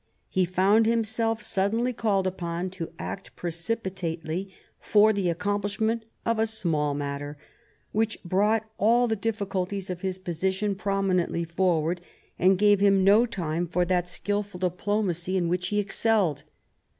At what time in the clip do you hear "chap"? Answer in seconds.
15.43-15.45